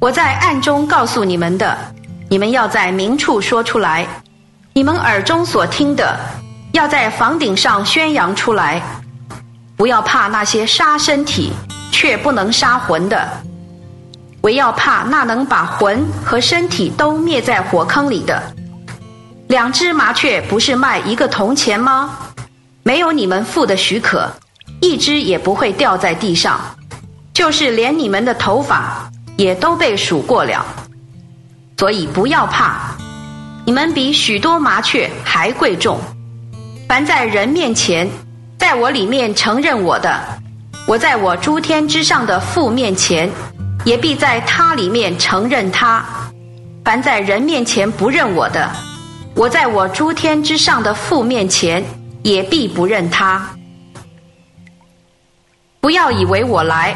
[0.00, 1.76] 我在暗中告诉你们的，
[2.30, 4.06] 你们要在明处说出来；
[4.72, 6.18] 你们耳中所听的，
[6.72, 8.80] 要在房顶上宣扬出来。
[9.76, 11.52] 不要怕那些杀身体
[11.92, 13.28] 却不能杀魂的，
[14.40, 18.42] 唯要怕那能把魂和身体都灭在火坑里的。
[19.48, 22.16] 两只麻雀不是卖一个铜钱吗？
[22.82, 24.30] 没有你们父的许可，
[24.80, 26.58] 一只也不会掉在地上。
[27.34, 29.10] 就是连你们的头发
[29.40, 30.62] 也都被数过了，
[31.78, 32.94] 所以不要怕，
[33.64, 35.98] 你们比许多麻雀还贵重。
[36.86, 38.06] 凡在人面前，
[38.58, 40.20] 在我里面承认我的，
[40.86, 43.30] 我在我诸天之上的父面前，
[43.86, 46.04] 也必在他里面承认他。
[46.84, 48.70] 凡在人面前不认我的，
[49.34, 51.82] 我在我诸天之上的父面前，
[52.22, 53.42] 也必不认他。
[55.80, 56.94] 不要以为我来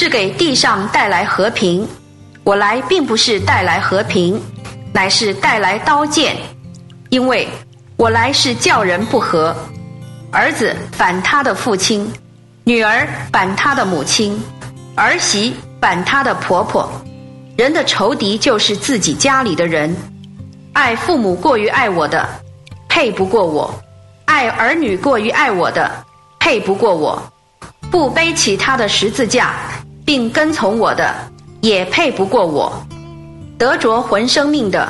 [0.00, 1.84] 是给地上带来和平，
[2.44, 4.40] 我来并不是带来和平，
[4.92, 6.36] 乃是带来刀剑，
[7.08, 7.48] 因为
[7.96, 9.52] 我来是叫人不和。
[10.30, 12.08] 儿子反他的父亲，
[12.62, 14.40] 女儿反他的母亲，
[14.94, 16.88] 儿媳反他的婆婆。
[17.56, 19.92] 人的仇敌就是自己家里的人。
[20.74, 22.24] 爱父母过于爱我的，
[22.88, 23.68] 配不过我；
[24.26, 25.90] 爱儿女过于爱我的，
[26.38, 27.20] 配不过我；
[27.90, 29.54] 不背起他的十字架，
[30.08, 31.14] 并跟从我的，
[31.60, 32.72] 也配不过我。
[33.58, 34.88] 得着魂生命的，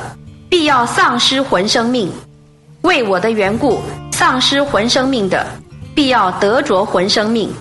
[0.48, 2.06] 必要丧失魂生命；
[2.83, 3.80] 为我的缘故，
[4.12, 5.44] 丧失魂生命的，
[5.92, 7.52] 必要得着魂生命。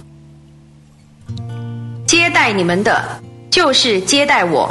[2.05, 3.03] 接待你们的，
[3.49, 4.69] 就是接待我；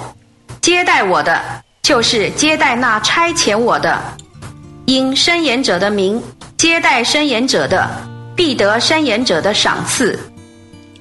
[0.60, 1.42] 接待我的。
[1.82, 4.00] 就是接待那差遣我的，
[4.84, 6.22] 因申言者的名
[6.56, 7.88] 接待申言者的，
[8.36, 10.16] 必得申言者的赏赐；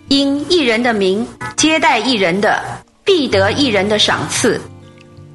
[0.08, 2.62] 因一人的名接待一人的，
[3.04, 4.60] 必得一人的赏赐。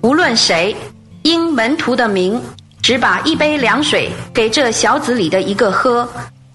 [0.02, 0.74] 无论谁
[1.22, 2.40] 因门徒的名
[2.80, 6.08] 只把一杯凉水给这小子里的一个喝，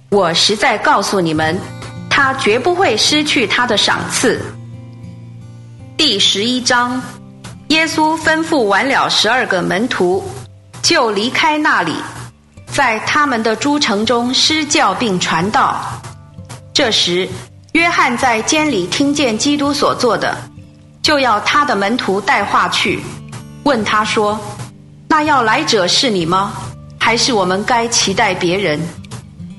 [0.09, 1.59] 我实在告诉你们，
[2.09, 4.42] 他绝不会失去他的赏赐。
[5.98, 7.02] 第十一章。
[7.70, 10.24] 耶稣吩咐完了十二个门徒，
[10.84, 11.96] 就离开那里，
[12.68, 15.84] 在他们的诸城中施教并传道。
[16.75, 17.28] 这时，
[17.75, 20.34] 约翰在监里听见基督所做的，
[21.02, 23.02] 就要他的门徒带话去，
[23.63, 24.40] 问他说
[25.09, 26.53] ：“那要来者是你吗？
[26.97, 28.80] 还是我们该期待别人？”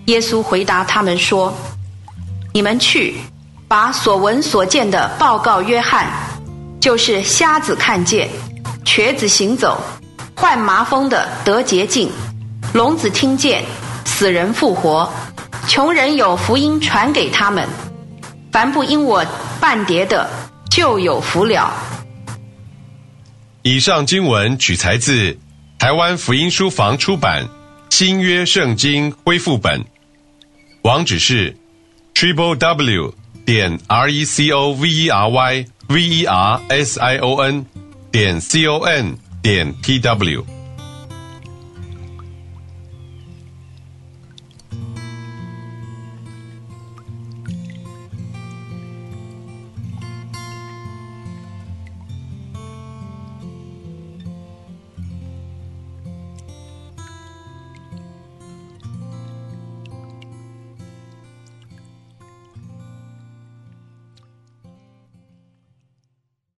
[0.07, 1.53] 耶稣回答他们说
[2.55, 3.17] ：“你们去，
[3.69, 6.07] 把所闻所见的报告约翰。”
[6.81, 8.31] 就是瞎子看见，
[8.83, 9.79] 瘸子行走，
[10.35, 12.11] 患麻风的得洁净，
[12.73, 13.63] 聋子听见，
[14.07, 15.07] 死人复活，
[15.69, 17.69] 穷人有福音传给他们。
[18.57, 19.23] 凡不因我
[19.61, 20.27] 半叠的，
[20.71, 21.71] 就有福了。
[23.61, 25.37] 以上经文取材自
[25.79, 27.45] 台湾福音书房出版
[27.91, 29.79] 《新约圣经恢复本》，
[30.85, 31.55] 网址是
[32.15, 33.15] triple w
[33.45, 35.67] 点 r e c o v e r y。
[35.89, 37.67] v e r s i o n
[38.11, 40.43] 点 c o n 点 t w